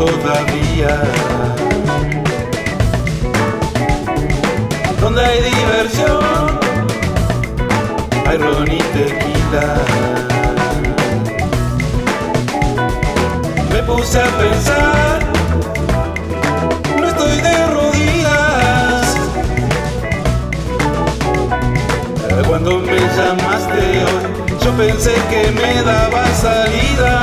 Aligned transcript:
todavía. 0.00 1.02
Donde 4.98 5.22
hay 5.22 5.42
diversión, 5.42 6.58
hay 8.26 8.38
ron 8.38 8.66
y 8.66 8.78
tequila. 8.96 9.66
Me 13.72 13.82
puse 13.82 14.20
a 14.22 14.28
pensar, 14.44 15.18
no 16.98 17.06
estoy 17.06 17.36
de 17.42 17.66
rodillas. 17.66 19.16
Cuando 22.48 22.78
me 22.78 22.98
llamaste 23.16 23.80
hoy, 24.06 24.22
yo 24.64 24.70
pensé 24.72 25.14
que 25.30 25.50
me 25.60 25.82
daba 25.82 26.24
salida. 26.46 27.19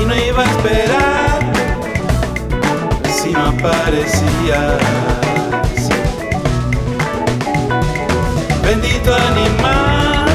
Y 0.00 0.04
no 0.04 0.14
iba 0.14 0.42
a 0.42 0.46
esperar 0.46 1.40
si 3.12 3.30
no 3.32 3.46
aparecías. 3.46 4.80
Bendito 8.64 9.14
animal, 9.14 10.26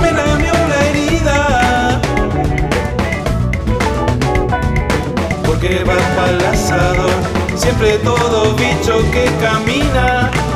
me 0.00 0.12
lamió 0.12 0.52
la 0.52 0.84
herida 0.88 2.00
porque 5.44 5.84
va 5.84 5.96
para 6.16 6.30
el 6.30 6.44
asador, 6.46 7.10
siempre 7.56 7.98
todo 7.98 8.54
bicho 8.54 9.02
que 9.12 9.30
camina. 9.40 10.47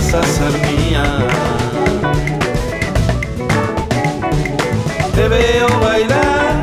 Vas 0.00 0.40
mía. 0.66 1.04
Te 5.14 5.28
veo 5.28 5.68
bailar 5.80 6.62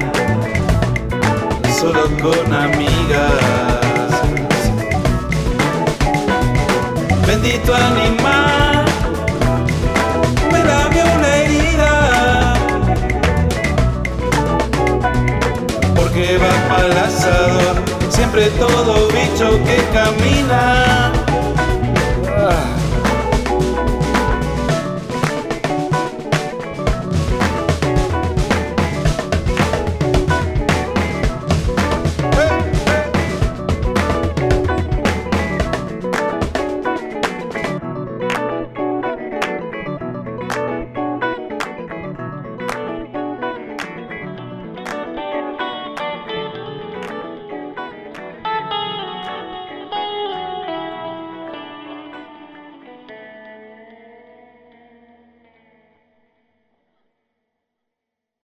solo 1.79 2.03
con 2.21 2.53
amigas. 2.53 4.11
Bendito 7.27 7.75
animal, 7.75 8.85
me 10.51 10.63
lamió 10.63 11.03
una 11.17 11.35
herida. 11.37 12.53
Porque 15.95 16.37
va 16.37 16.53
asador, 17.05 17.75
siempre 18.09 18.49
todo 18.51 19.07
bicho 19.09 19.59
que 19.63 19.77
camina. 19.93 21.16